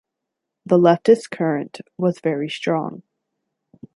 The 0.65 0.79
leftist 0.79 1.29
current 1.29 1.79
was 1.95 2.21
very 2.21 2.49
strong. 2.49 3.03